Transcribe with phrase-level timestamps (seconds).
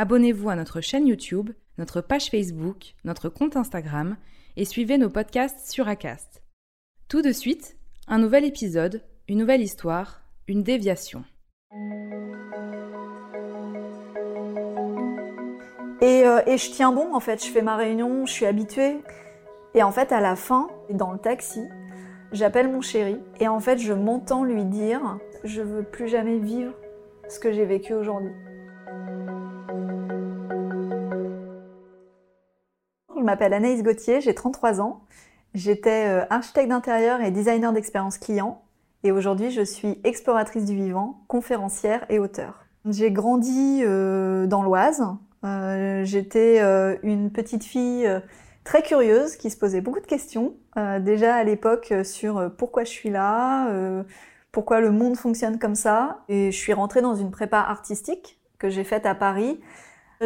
[0.00, 4.16] abonnez-vous à notre chaîne YouTube, notre page Facebook, notre compte Instagram
[4.56, 6.42] et suivez nos podcasts sur Acast.
[7.08, 7.76] Tout de suite,
[8.08, 11.22] un nouvel épisode, une nouvelle histoire, une déviation.
[16.00, 19.00] Et, euh, et je tiens bon, en fait, je fais ma réunion, je suis habituée.
[19.74, 21.60] Et en fait, à la fin, dans le taxi,
[22.32, 26.72] j'appelle mon chéri et en fait, je m'entends lui dire Je veux plus jamais vivre
[27.28, 28.32] ce que j'ai vécu aujourd'hui.
[33.30, 35.02] M'appelle Anaïs Gauthier, j'ai 33 ans.
[35.54, 38.62] J'étais euh, architecte d'intérieur et designer d'expérience client.
[39.04, 42.66] Et aujourd'hui, je suis exploratrice du vivant, conférencière et auteur.
[42.88, 45.04] J'ai grandi euh, dans l'Oise.
[45.44, 46.60] Euh, J'étais
[47.02, 48.08] une petite fille
[48.64, 50.54] très curieuse qui se posait beaucoup de questions.
[51.00, 53.68] Déjà à l'époque sur pourquoi je suis là,
[54.52, 56.18] pourquoi le monde fonctionne comme ça.
[56.28, 59.60] Et je suis rentrée dans une prépa artistique que j'ai faite à Paris.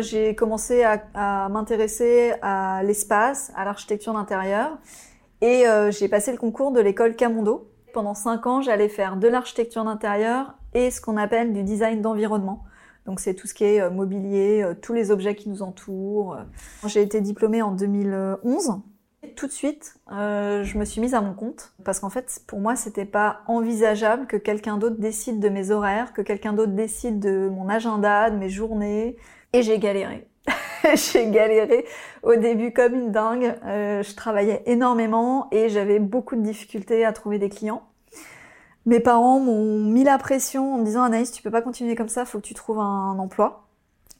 [0.01, 4.77] J'ai commencé à, à m'intéresser à l'espace, à l'architecture d'intérieur.
[5.41, 7.71] Et euh, j'ai passé le concours de l'école Camondo.
[7.93, 12.65] Pendant cinq ans, j'allais faire de l'architecture d'intérieur et ce qu'on appelle du design d'environnement.
[13.07, 16.39] Donc c'est tout ce qui est euh, mobilier, euh, tous les objets qui nous entourent.
[16.87, 18.81] J'ai été diplômée en 2011.
[19.37, 22.61] Tout de suite, euh, je me suis mise à mon compte parce qu'en fait, pour
[22.61, 27.21] moi, c'était pas envisageable que quelqu'un d'autre décide de mes horaires, que quelqu'un d'autre décide
[27.21, 29.17] de mon agenda, de mes journées.
[29.55, 30.27] Et j'ai galéré.
[30.97, 31.87] j'ai galéré
[32.25, 33.55] au début comme une dingue.
[33.65, 37.85] Euh, je travaillais énormément et j'avais beaucoup de difficultés à trouver des clients.
[38.85, 42.09] Mes parents m'ont mis la pression en me disant Anaïs, tu peux pas continuer comme
[42.09, 43.69] ça, faut que tu trouves un emploi.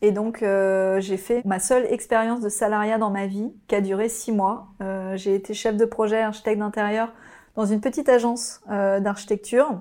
[0.03, 3.81] Et donc euh, j'ai fait ma seule expérience de salariat dans ma vie, qui a
[3.81, 4.69] duré six mois.
[4.83, 7.13] Euh, j'ai été chef de projet architecte d'intérieur
[7.57, 9.81] dans une petite agence d'architecture.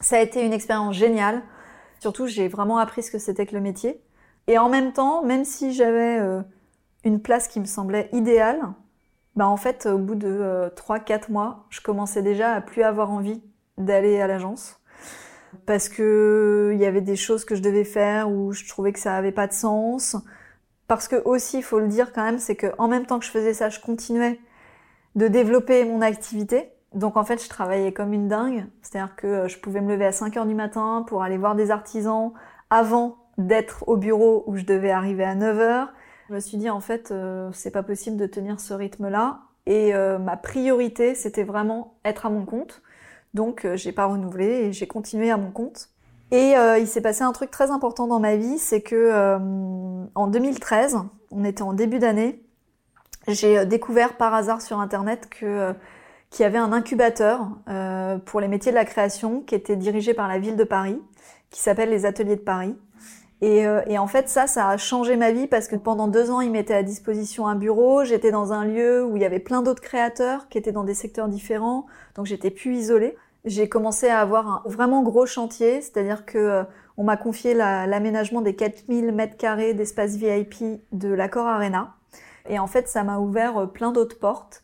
[0.00, 1.42] Ça a été une expérience géniale.
[1.98, 4.00] Surtout, j'ai vraiment appris ce que c'était que le métier.
[4.46, 6.42] Et en même temps, même si j'avais euh,
[7.04, 8.60] une place qui me semblait idéale,
[9.36, 13.42] bah en fait, au bout de 3-4 mois, je commençais déjà à plus avoir envie
[13.78, 14.80] d'aller à l'agence
[15.66, 18.98] parce que il y avait des choses que je devais faire où je trouvais que
[18.98, 20.16] ça avait pas de sens.
[20.86, 23.24] Parce que aussi, il faut le dire quand même, c'est que en même temps que
[23.24, 24.40] je faisais ça, je continuais
[25.14, 26.70] de développer mon activité.
[26.94, 28.66] Donc en fait, je travaillais comme une dingue.
[28.82, 31.70] C'est-à-dire que je pouvais me lever à 5 heures du matin pour aller voir des
[31.70, 32.32] artisans
[32.70, 35.92] avant d'être au bureau où je devais arriver à 9 heures.
[36.28, 39.40] Je me suis dit en fait, euh, c'est pas possible de tenir ce rythme-là.
[39.66, 42.82] Et euh, ma priorité, c'était vraiment être à mon compte.
[43.34, 45.90] Donc euh, j'ai pas renouvelé et j'ai continué à mon compte.
[46.30, 49.38] Et euh, il s'est passé un truc très important dans ma vie, c'est que euh,
[50.14, 50.98] en 2013,
[51.32, 52.42] on était en début d'année,
[53.26, 55.74] j'ai découvert par hasard sur internet que
[56.30, 57.48] qu'il y avait un incubateur
[58.24, 61.00] pour les métiers de la création qui était dirigé par la ville de Paris,
[61.50, 62.76] qui s'appelle les Ateliers de Paris.
[63.42, 66.42] Et, et, en fait, ça, ça a changé ma vie parce que pendant deux ans,
[66.42, 68.04] ils mettaient à disposition un bureau.
[68.04, 70.92] J'étais dans un lieu où il y avait plein d'autres créateurs qui étaient dans des
[70.92, 71.86] secteurs différents,
[72.16, 73.16] donc j'étais plus isolée.
[73.44, 76.64] J'ai commencé à avoir un vraiment gros chantier, c'est-à-dire que euh,
[76.98, 81.94] on m'a confié l'aménagement des 4000 mètres carrés d'espace VIP de l'Accord Arena.
[82.48, 84.62] Et en fait, ça m'a ouvert euh, plein d'autres portes.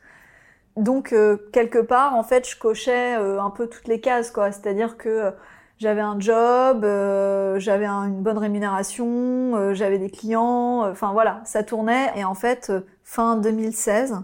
[0.76, 4.52] Donc, euh, quelque part, en fait, je cochais un peu toutes les cases, quoi.
[4.52, 5.32] C'est-à-dire que
[5.78, 11.42] j'avais un job, euh, j'avais un, une bonne rémunération, euh, j'avais des clients, enfin voilà,
[11.44, 12.12] ça tournait.
[12.16, 12.72] Et en fait,
[13.04, 14.16] fin 2016,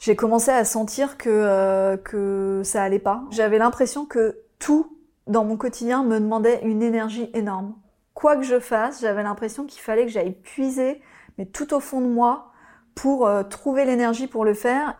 [0.00, 3.22] j'ai commencé à sentir que euh, que ça allait pas.
[3.30, 4.96] J'avais l'impression que tout
[5.28, 7.74] dans mon quotidien me demandait une énergie énorme.
[8.14, 11.00] Quoi que je fasse, j'avais l'impression qu'il fallait que j'aille puiser,
[11.36, 12.50] mais tout au fond de moi,
[12.96, 14.96] pour trouver l'énergie pour le faire.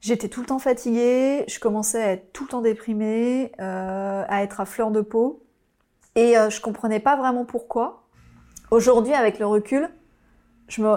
[0.00, 4.42] J'étais tout le temps fatiguée, je commençais à être tout le temps déprimée, euh, à
[4.42, 5.44] être à fleur de peau,
[6.14, 8.04] et euh, je comprenais pas vraiment pourquoi.
[8.70, 9.88] Aujourd'hui, avec le recul,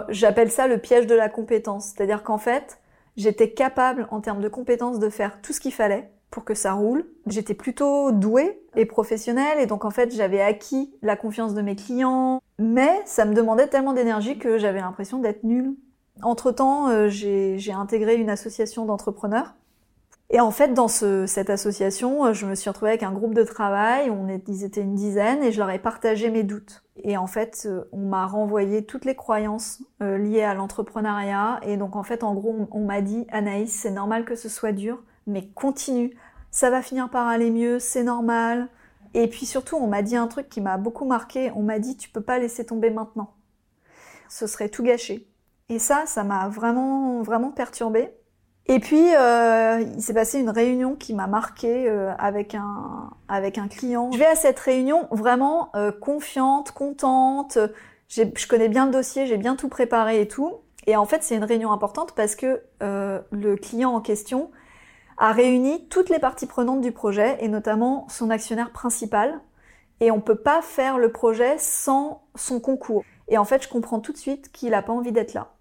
[0.10, 1.88] J'appelle ça le piège de la compétence.
[1.88, 2.80] C'est-à-dire qu'en fait,
[3.16, 6.74] j'étais capable en termes de compétences de faire tout ce qu'il fallait pour que ça
[6.74, 7.06] roule.
[7.28, 11.76] J'étais plutôt douée et professionnelle et donc en fait j'avais acquis la confiance de mes
[11.76, 15.76] clients, mais ça me demandait tellement d'énergie que j'avais l'impression d'être nulle.
[16.24, 19.56] Entre-temps, euh, j'ai intégré une association d'entrepreneurs
[20.34, 23.34] et en fait, dans ce, cette association, euh, je me suis retrouvée avec un groupe
[23.34, 24.10] de travail,
[24.48, 26.84] ils étaient une dizaine, et je leur ai partagé mes doutes.
[27.04, 31.60] Et en fait, euh, on m'a renvoyé toutes les croyances liées à l'entrepreneuriat.
[31.64, 34.48] Et donc, en fait, en gros, on, on m'a dit, Anaïs, c'est normal que ce
[34.48, 36.16] soit dur, mais continue.
[36.50, 38.70] Ça va finir par aller mieux, c'est normal.
[39.14, 41.52] Et puis surtout, on m'a dit un truc qui m'a beaucoup marqué.
[41.56, 43.34] On m'a dit, tu peux pas laisser tomber maintenant.
[44.30, 45.28] Ce serait tout gâché.
[45.72, 48.14] Et ça, ça m'a vraiment, vraiment perturbée.
[48.66, 53.58] Et puis, euh, il s'est passé une réunion qui m'a marqué euh, avec un avec
[53.58, 54.12] un client.
[54.12, 57.58] Je vais à cette réunion vraiment euh, confiante, contente.
[58.10, 60.56] Je connais bien le dossier, j'ai bien tout préparé et tout.
[60.88, 64.52] Et en fait, c'est une réunion importante parce que le client en question
[65.18, 69.40] a réuni toutes les parties prenantes du projet et notamment son actionnaire principal.
[70.02, 73.06] Et on peut pas faire le projet sans son concours.
[73.30, 75.54] Et en fait, je comprends tout de suite qu'il a pas envie d'être là.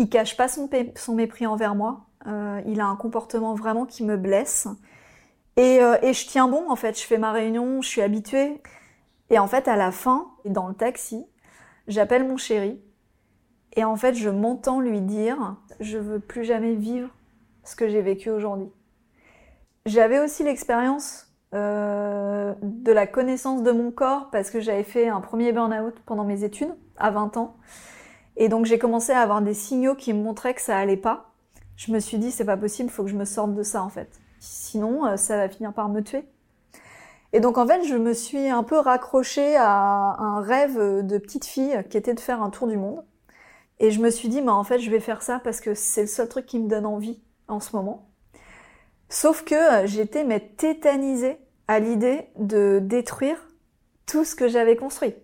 [0.00, 0.68] Il cache pas son,
[1.14, 2.06] mépris envers moi.
[2.26, 4.66] Euh, il a un comportement vraiment qui me blesse.
[5.58, 6.98] Et, euh, et, je tiens bon, en fait.
[6.98, 8.62] Je fais ma réunion, je suis habituée.
[9.28, 11.26] Et en fait, à la fin, dans le taxi,
[11.86, 12.80] j'appelle mon chéri.
[13.76, 17.10] Et en fait, je m'entends lui dire Je veux plus jamais vivre
[17.64, 18.70] ce que j'ai vécu aujourd'hui.
[19.84, 25.20] J'avais aussi l'expérience euh, de la connaissance de mon corps parce que j'avais fait un
[25.20, 27.56] premier burn-out pendant mes études à 20 ans.
[28.40, 31.30] Et donc j'ai commencé à avoir des signaux qui me montraient que ça allait pas
[31.80, 33.88] je me suis dit c'est pas possible, faut que je me sorte de ça en
[33.88, 34.20] fait.
[34.38, 36.24] Sinon, euh, ça va finir par me tuer.
[37.32, 41.46] Et donc en fait, je me suis un peu raccrochée à un rêve de petite
[41.46, 43.02] fille qui était de faire un tour du monde.
[43.78, 46.06] Et je me suis dit, en fait, je vais faire ça parce que c'est le
[46.06, 48.10] seul truc qui me donne envie en ce moment.
[49.08, 53.38] Sauf que euh, j'étais mais tétanisée à l'idée de détruire
[54.04, 55.14] tout ce que j'avais construit.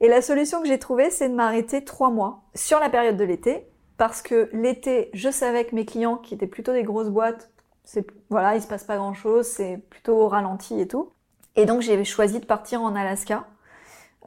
[0.00, 3.24] Et la solution que j'ai trouvée, c'est de m'arrêter trois mois sur la période de
[3.24, 3.66] l'été
[3.98, 7.50] parce que l'été, je savais que mes clients, qui étaient plutôt des grosses boîtes,
[7.84, 11.12] c'est voilà, il se passe pas grand chose, c'est plutôt ralenti et tout.
[11.54, 13.46] Et donc j'ai choisi de partir en Alaska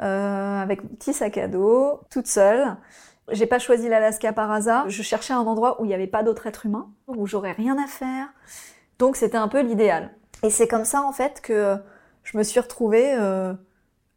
[0.01, 2.77] euh, avec mon petit sac à dos, toute seule.
[3.31, 4.89] J'ai pas choisi l'Alaska par hasard.
[4.89, 7.81] Je cherchais un endroit où il n'y avait pas d'autres êtres humains, où j'aurais rien
[7.81, 8.27] à faire.
[8.99, 10.13] Donc c'était un peu l'idéal.
[10.43, 11.77] Et c'est comme ça en fait que
[12.23, 13.53] je me suis retrouvée euh,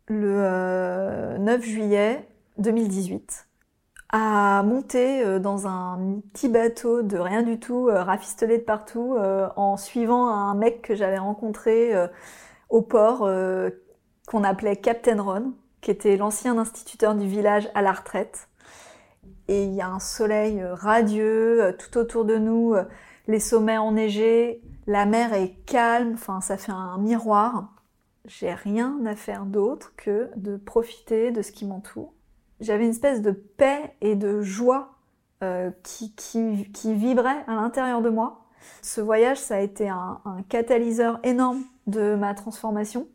[0.09, 3.49] le 9 euh, juillet 2018
[4.09, 9.17] à monter euh, dans un petit bateau de rien du tout, euh, rafistolé de partout,
[9.57, 11.93] en suivant un mec que j'avais rencontré
[12.69, 13.29] au port,
[14.27, 18.49] qu'on appelait Captain Ron, qui était l'ancien instituteur du village à la retraite.
[19.49, 22.75] Et il y a un soleil radieux tout autour de nous,
[23.29, 27.76] les sommets enneigés, la mer est calme, enfin ça fait un miroir.
[28.27, 32.13] J'ai rien à faire d'autre que de profiter de ce qui m'entoure
[32.61, 34.95] j'avais une espèce de paix et de joie
[35.43, 38.47] euh, qui, vibrait à l'intérieur de moi.
[38.83, 43.07] Ce voyage, ça a été un, catalyseur énorme de ma transformation.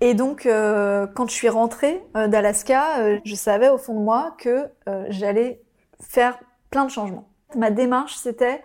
[0.00, 4.36] Et donc, euh, quand je suis rentrée euh, d'Alaska, je savais au fond de moi
[4.38, 4.68] que
[5.08, 5.62] j'allais
[6.00, 6.38] faire
[6.70, 7.28] plein de changements.
[7.56, 8.62] Ma démarche, c'était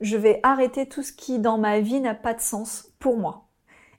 [0.00, 3.49] je vais arrêter tout ce qui dans ma vie n'a pas de sens pour moi.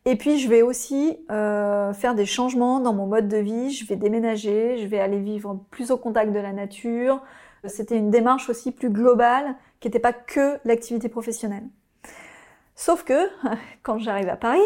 [0.06, 3.86] Et puis je vais aussi euh, faire des changements dans mon mode de vie, je
[3.86, 7.22] vais déménager, je vais aller vivre plus au contact de la nature.
[7.66, 11.68] C'était une démarche aussi plus globale qui n'était pas que l'activité professionnelle.
[12.76, 13.30] Sauf que
[13.84, 14.60] quand j'arrive à Paris,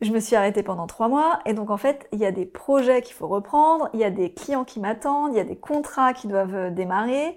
[0.00, 2.46] je me suis arrêtée pendant trois mois et donc en fait il y a des
[2.46, 5.58] projets qu'il faut reprendre, il y a des clients qui m'attendent, il y a des
[5.58, 7.36] contrats qui doivent euh, démarrer.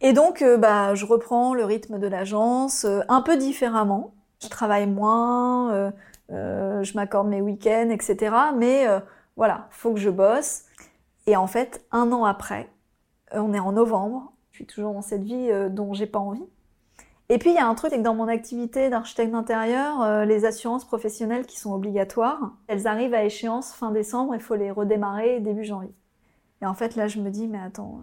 [0.00, 4.14] Et donc euh, bah, je reprends le rythme de l'agence euh, un peu différemment.
[4.42, 5.92] Je travaille moins,
[6.32, 8.34] euh, je m'accorde mes week-ends, etc.
[8.56, 9.00] Mais euh,
[9.36, 10.64] voilà, faut que je bosse.
[11.26, 12.70] Et en fait, un an après,
[13.34, 16.44] euh, on est en novembre, je suis toujours dans cette vie dont j'ai pas envie.
[17.28, 20.44] Et puis il y a un truc, c'est que dans mon activité d'architecte d'intérieur, les
[20.44, 25.38] assurances professionnelles qui sont obligatoires, elles arrivent à échéance fin décembre, il faut les redémarrer
[25.38, 25.94] début janvier.
[26.60, 28.00] Et en fait là je me dis mais attends,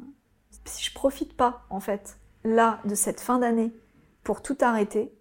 [0.63, 3.73] si je profite pas en fait là de cette fin d'année
[4.23, 5.13] pour tout arrêter,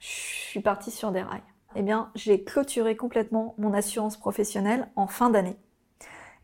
[0.00, 1.42] je suis partie sur des rails
[1.76, 5.56] eh bien, j'ai clôturé complètement mon assurance professionnelle en fin d'année.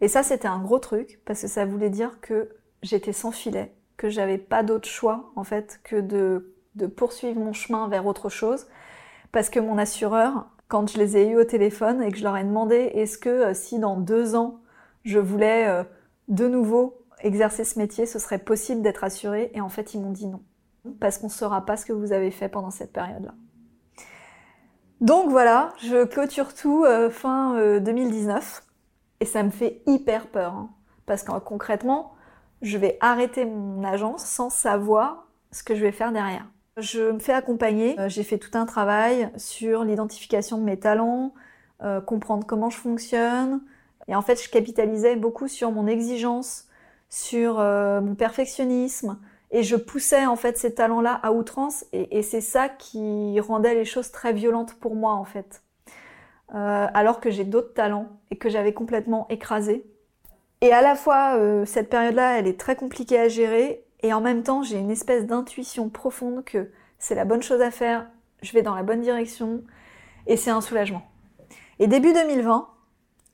[0.01, 2.51] Et ça, c'était un gros truc parce que ça voulait dire que
[2.83, 6.53] j'étais sans filet, que j'avais pas d'autre choix en fait que de,
[6.87, 8.67] poursuivre mon chemin vers autre chose.
[9.31, 12.37] Parce que mon assureur, quand je les ai eus au téléphone et que je leur
[12.37, 14.61] ai demandé est-ce que euh, si dans deux ans
[15.05, 15.85] je voulais euh,
[16.29, 19.51] de nouveau exercer ce métier, ce serait possible d'être assuré.
[19.55, 20.43] Et en fait, ils m'ont dit non.
[21.01, 23.35] Parce qu'on ne saura pas ce que vous avez fait pendant cette période-là.
[25.03, 28.63] Donc voilà, je clôture tout euh, fin 2019.
[29.21, 30.55] Et ça me fait hyper peur.
[30.55, 30.71] Hein.
[31.07, 32.15] parce que concrètement,
[32.63, 36.47] je vais arrêter mon agence sans savoir ce que je vais faire derrière.
[36.79, 37.99] Je me fais accompagner.
[38.01, 41.35] Euh, j'ai fait tout un travail sur l'identification de mes talents,
[41.83, 43.61] euh, comprendre comment je fonctionne.
[44.09, 46.67] Et en fait, je capitalisais beaucoup sur mon exigence,
[47.11, 49.19] sur euh, mon perfectionnisme.
[49.53, 51.85] Et je poussais en fait ces talents-là à outrance.
[51.93, 55.63] Et, c'est ça qui rendait les choses très violentes pour moi en fait.
[56.49, 59.85] alors que j'ai d'autres talents et que j'avais complètement écrasé.
[60.61, 64.43] Et à la fois, cette période-là, elle est très compliquée à gérer et en même
[64.43, 68.07] temps, j'ai une espèce d'intuition profonde que c'est la bonne chose à faire,
[68.43, 69.63] je vais dans la bonne direction,
[70.27, 71.03] et c'est un soulagement.
[71.79, 72.69] Et début 2020,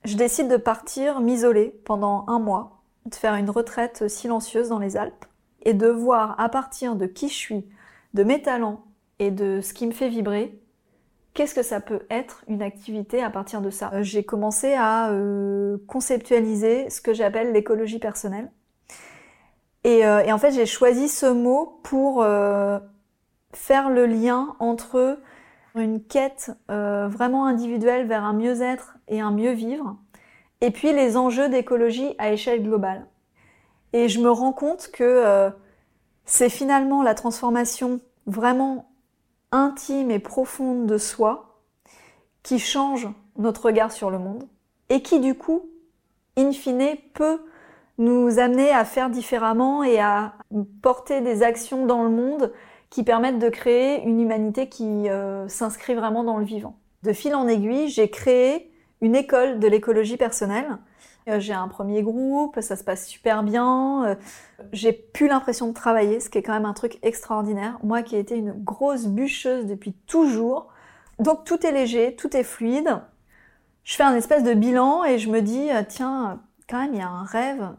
[0.05, 4.97] je décide de partir m'isoler pendant un mois, de faire une retraite silencieuse dans les
[4.97, 5.25] Alpes,
[5.62, 7.67] et de voir à partir de qui je suis,
[8.15, 8.85] de mes talents
[9.19, 10.59] et de ce qui me fait vibrer,
[11.38, 13.93] qu'est-ce que ça peut être une activité à partir de ça.
[13.95, 18.50] Euh, j'ai commencé à euh, conceptualiser ce que j'appelle l'écologie personnelle.
[19.87, 22.27] Euh, et, en fait, j'ai choisi ce mot pour
[23.53, 25.21] faire le lien entre
[25.77, 29.97] une quête vraiment individuelle vers un mieux-être et un mieux vivre,
[30.61, 33.07] et puis les enjeux d'écologie à échelle globale.
[33.92, 35.50] Et je me rends compte que
[36.25, 38.90] c'est finalement la transformation vraiment
[39.50, 41.61] intime et profonde de soi
[42.42, 44.47] qui change notre regard sur le monde
[44.88, 45.68] et qui du coup,
[46.37, 47.40] in fine, peut
[47.99, 50.35] nous amener à faire différemment et à
[50.83, 52.52] porter des actions dans le monde
[52.90, 56.78] qui permettent de créer une humanité qui euh, s'inscrit vraiment dans le vivant.
[57.02, 60.78] De fil en aiguille, j'ai créé une école de l'écologie personnelle.
[61.29, 64.05] Euh, j'ai un premier groupe, ça se passe super bien.
[64.07, 64.15] Euh,
[64.73, 67.79] j'ai plus l'impression de travailler, ce qui est quand même un truc extraordinaire.
[67.83, 70.69] Moi qui ai été une grosse bûcheuse depuis toujours.
[71.19, 73.01] Donc tout est léger, tout est fluide.
[73.85, 77.03] Je fais un espèce de bilan et je me dis, tiens, quand même, il y
[77.03, 77.71] a un rêve.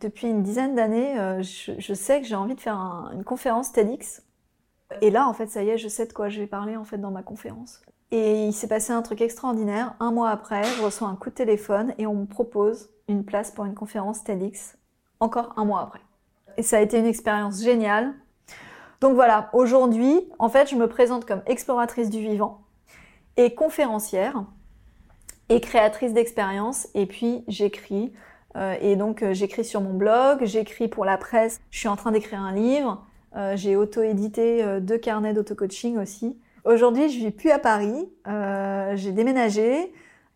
[0.00, 2.76] Depuis une dizaine d'années, euh, je, sais que j'ai envie de faire
[3.14, 4.22] une conférence TEDx.
[5.00, 6.84] Et là, en fait, ça y est, je sais de quoi je vais parler en
[6.84, 7.80] fait dans ma conférence.
[8.12, 9.94] Et il s'est passé un truc extraordinaire.
[9.98, 13.50] Un mois après, je reçois un coup de téléphone et on me propose une place
[13.50, 14.76] pour une conférence TEDx.
[15.20, 16.00] Encore un mois après.
[16.56, 18.14] Et ça a été une expérience géniale.
[19.00, 22.62] Donc voilà, aujourd'hui, en fait, je me présente comme exploratrice du vivant
[23.36, 24.44] et conférencière
[25.48, 26.88] et créatrice d'expérience.
[26.94, 28.12] Et puis j'écris.
[28.56, 31.60] Euh, et donc euh, j'écris sur mon blog, j'écris pour la presse.
[31.70, 33.04] Je suis en train d'écrire un livre.
[33.36, 36.38] Euh, j'ai auto-édité deux carnets d'auto-coaching aussi.
[36.66, 38.08] Aujourd'hui, je vis plus à Paris.
[38.94, 39.92] j'ai déménagé.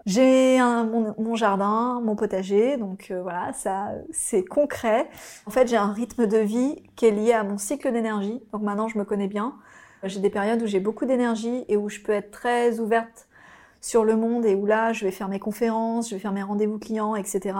[0.06, 5.10] J'ai mon, jardin, mon potager, donc voilà, ça c'est concret.
[5.44, 8.40] En fait, j'ai un rythme de vie qui est lié à mon cycle d'énergie.
[8.52, 9.56] Donc maintenant, je me connais bien.
[10.04, 13.28] J'ai des périodes où j'ai beaucoup d'énergie et où je peux être très ouverte
[13.80, 16.42] sur le monde et où là, je vais faire mes conférences, je vais faire mes
[16.42, 17.56] rendez-vous clients, etc.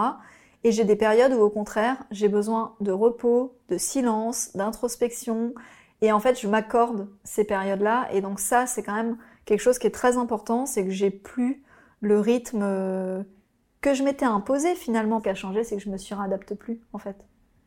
[0.64, 5.54] Et j'ai des périodes où, au contraire, j'ai besoin de repos, de silence, d'introspection.
[6.02, 8.08] Et en fait, je m'accorde ces périodes-là.
[8.12, 11.10] Et donc ça, c'est quand même quelque chose qui est très important, c'est que j'ai
[11.10, 11.62] plus
[12.00, 13.22] le rythme euh,
[13.80, 15.20] que je m'étais imposé finalement.
[15.20, 17.16] qui a changé, c'est que je me suis réadapte plus, en fait.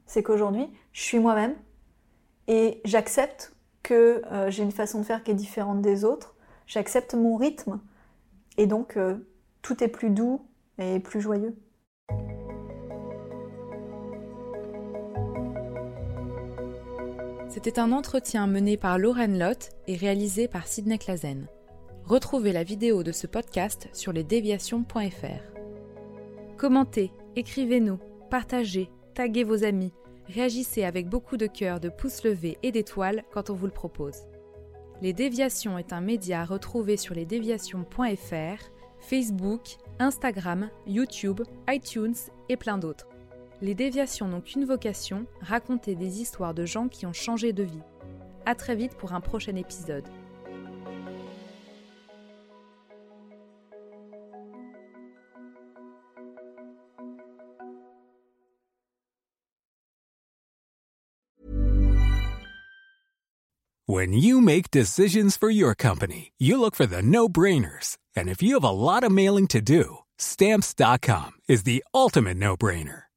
[0.05, 1.55] C'est qu'aujourd'hui, je suis moi-même
[2.47, 6.35] et j'accepte que euh, j'ai une façon de faire qui est différente des autres.
[6.67, 7.79] J'accepte mon rythme.
[8.57, 9.15] Et donc, euh,
[9.61, 10.41] tout est plus doux
[10.77, 11.55] et plus joyeux.
[17.53, 21.45] C'était un entretien mené par Lauren Lott et réalisé par Sidney Clazen.
[22.03, 25.53] Retrouvez la vidéo de ce podcast sur lesdéviations.fr.
[26.57, 27.99] Commentez, écrivez-nous,
[28.31, 29.93] partagez, taguez vos amis,
[30.29, 34.23] réagissez avec beaucoup de cœur, de pouces levés et d'étoiles quand on vous le propose.
[35.03, 38.63] Les Déviations est un média à retrouver sur lesdéviations.fr,
[38.97, 42.15] Facebook, Instagram, YouTube, iTunes
[42.49, 43.12] et plein d'autres.
[43.63, 47.79] Les Déviations n'ont qu'une vocation, raconter des histoires de gens qui ont changé de vie.
[48.45, 50.03] A très vite pour un prochain épisode.
[63.87, 67.97] When you make decisions for your company, you look for the no-brainers.
[68.13, 73.03] And if you have a lot of mailing to do, stamps.com is the ultimate no-brainer.